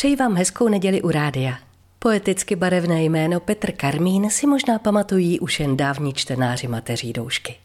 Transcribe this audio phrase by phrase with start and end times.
[0.00, 1.58] Přeji vám hezkou neděli u rádia.
[1.98, 7.56] Poeticky barevné jméno Petr Karmín si možná pamatují už jen dávní čtenáři mateří doušky.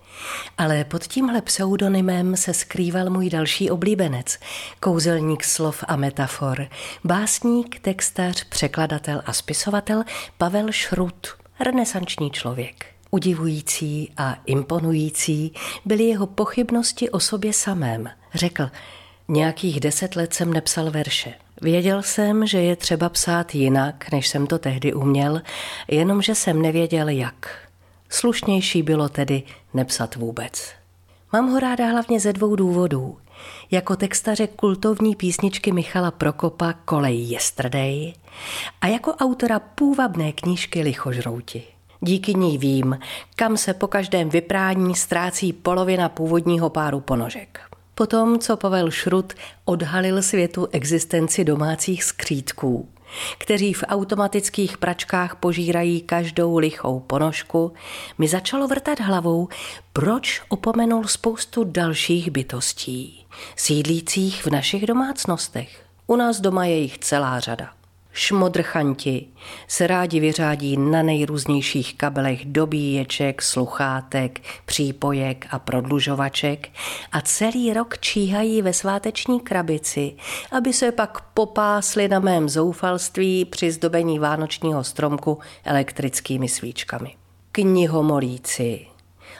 [0.57, 4.39] Ale pod tímhle pseudonymem se skrýval můj další oblíbenec,
[4.79, 6.67] kouzelník slov a metafor,
[7.03, 10.03] básník, textař, překladatel a spisovatel
[10.37, 11.27] Pavel Šrut,
[11.59, 12.85] renesanční člověk.
[13.11, 15.53] Udivující a imponující
[15.85, 18.09] byly jeho pochybnosti o sobě samém.
[18.33, 18.69] Řekl,
[19.27, 21.33] nějakých deset let jsem nepsal verše.
[21.61, 25.41] Věděl jsem, že je třeba psát jinak, než jsem to tehdy uměl,
[25.87, 27.49] jenomže jsem nevěděl jak.
[28.09, 29.43] Slušnější bylo tedy
[29.73, 30.71] nepsat vůbec.
[31.33, 33.17] Mám ho ráda hlavně ze dvou důvodů.
[33.71, 38.13] Jako textaře kultovní písničky Michala Prokopa Kolej Yesterday
[38.81, 41.63] a jako autora půvabné knížky Lichožrouti.
[42.01, 42.99] Díky ní vím,
[43.35, 47.74] kam se po každém vyprání ztrácí polovina původního páru ponožek.
[47.95, 49.33] Potom, co Pavel Šrut
[49.65, 52.89] odhalil světu existenci domácích skřítků,
[53.37, 57.73] kteří v automatických pračkách požírají každou lichou ponožku,
[58.17, 59.47] mi začalo vrtat hlavou,
[59.93, 65.85] proč opomenul spoustu dalších bytostí, sídlících v našich domácnostech.
[66.07, 67.74] U nás doma je jich celá řada.
[68.17, 69.27] Šmodrchanti
[69.67, 76.69] se rádi vyřádí na nejrůznějších kabelech dobíječek, sluchátek, přípojek a prodlužovaček
[77.11, 80.15] a celý rok číhají ve sváteční krabici,
[80.51, 87.15] aby se pak popásli na mém zoufalství při zdobení vánočního stromku elektrickými svíčkami.
[87.51, 88.85] Knihomolíci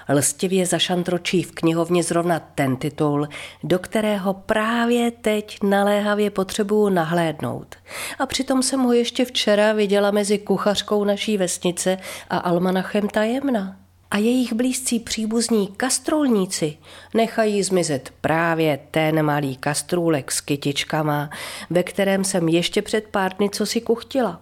[0.10, 3.28] lstivě zašantročí v knihovně zrovna ten titul,
[3.64, 7.76] do kterého právě teď naléhavě potřebuju nahlédnout.
[8.20, 11.98] A přitom jsem ho ještě včera viděla mezi kuchařkou naší vesnice
[12.30, 13.76] a almanachem tajemna.
[14.12, 16.78] A jejich blízcí příbuzní kastrolníci
[17.14, 21.30] nechají zmizet právě ten malý kastrůlek s kytičkama,
[21.70, 24.42] ve kterém jsem ještě před pár dny co si kuchtila.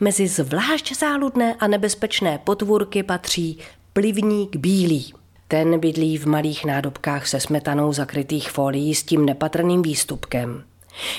[0.00, 3.58] Mezi zvlášť záludné a nebezpečné potvůrky patří
[3.92, 5.14] plivník bílý.
[5.48, 10.64] Ten bydlí v malých nádobkách se smetanou zakrytých folií s tím nepatrným výstupkem,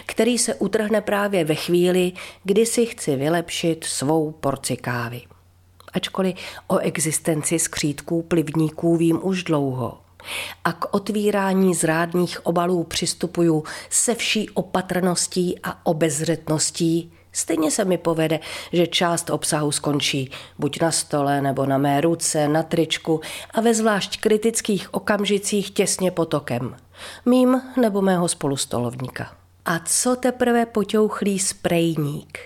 [0.06, 2.12] který se utrhne právě ve chvíli,
[2.44, 5.22] kdy si chci vylepšit svou porci kávy.
[5.94, 6.36] Ačkoliv
[6.68, 9.98] o existenci skřítků plivníků vím už dlouho,
[10.64, 18.40] a k otvírání zrádných obalů přistupuju se vší opatrností a obezřetností, Stejně se mi povede,
[18.74, 23.22] že část obsahu skončí buď na stole nebo na mé ruce, na tričku
[23.52, 26.76] a ve zvlášť kritických okamžicích těsně potokem.
[27.26, 29.36] Mým nebo mého spolustolovníka.
[29.66, 32.40] A co teprve poťouchlý sprejník?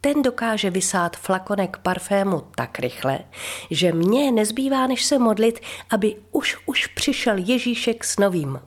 [0.00, 3.18] Ten dokáže vysát flakonek parfému tak rychle,
[3.70, 5.60] že mně nezbývá než se modlit,
[5.90, 8.60] aby už už přišel Ježíšek s novým.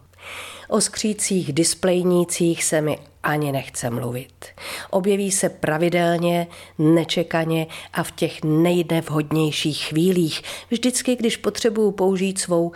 [0.71, 4.45] O skřících displejnících se mi ani nechce mluvit.
[4.89, 12.71] Objeví se pravidelně, nečekaně a v těch nejnevhodnějších chvílích, vždycky, když potřebuju použít svou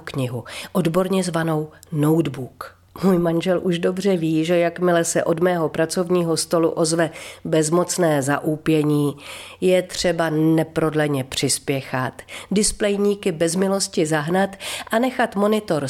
[0.00, 2.81] knihu, odborně zvanou notebook.
[3.04, 7.10] Můj manžel už dobře ví, že jakmile se od mého pracovního stolu ozve
[7.44, 9.16] bezmocné zaúpění,
[9.60, 14.56] je třeba neprodleně přispěchat, displejníky bez milosti zahnat
[14.90, 15.86] a nechat monitor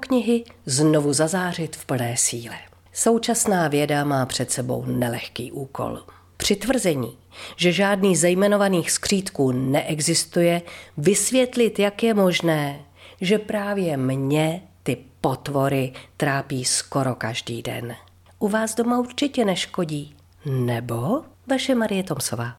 [0.00, 2.56] knihy znovu zazářit v plné síle.
[2.92, 5.98] Současná věda má před sebou nelehký úkol.
[6.36, 7.18] Při tvrzení,
[7.56, 10.62] že žádný zejmenovaných skřítků neexistuje,
[10.96, 12.80] vysvětlit, jak je možné,
[13.20, 17.96] že právě mě ty potvory trápí skoro každý den.
[18.38, 20.16] U vás doma určitě neškodí.
[20.44, 22.46] Nebo vaše Marie Tomsová.